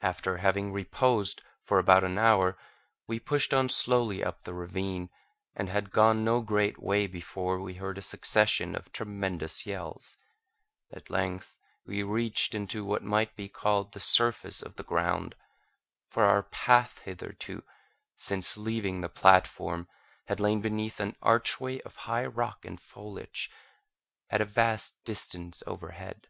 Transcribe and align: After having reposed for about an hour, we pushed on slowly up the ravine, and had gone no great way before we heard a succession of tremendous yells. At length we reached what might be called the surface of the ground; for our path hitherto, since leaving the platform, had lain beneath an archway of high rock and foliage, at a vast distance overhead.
After 0.00 0.38
having 0.38 0.72
reposed 0.72 1.40
for 1.62 1.78
about 1.78 2.02
an 2.02 2.18
hour, 2.18 2.58
we 3.06 3.20
pushed 3.20 3.54
on 3.54 3.68
slowly 3.68 4.24
up 4.24 4.42
the 4.42 4.52
ravine, 4.54 5.08
and 5.54 5.68
had 5.68 5.92
gone 5.92 6.24
no 6.24 6.40
great 6.40 6.82
way 6.82 7.06
before 7.06 7.60
we 7.60 7.74
heard 7.74 7.96
a 7.96 8.02
succession 8.02 8.74
of 8.74 8.90
tremendous 8.90 9.66
yells. 9.66 10.16
At 10.90 11.10
length 11.10 11.58
we 11.86 12.02
reached 12.02 12.56
what 12.74 13.04
might 13.04 13.36
be 13.36 13.48
called 13.48 13.92
the 13.92 14.00
surface 14.00 14.62
of 14.62 14.74
the 14.74 14.82
ground; 14.82 15.36
for 16.08 16.24
our 16.24 16.42
path 16.42 16.98
hitherto, 17.04 17.62
since 18.16 18.56
leaving 18.56 19.00
the 19.00 19.08
platform, 19.08 19.86
had 20.26 20.40
lain 20.40 20.60
beneath 20.60 20.98
an 20.98 21.14
archway 21.22 21.80
of 21.82 21.94
high 22.10 22.26
rock 22.26 22.64
and 22.64 22.80
foliage, 22.80 23.48
at 24.28 24.40
a 24.40 24.44
vast 24.44 25.04
distance 25.04 25.62
overhead. 25.68 26.26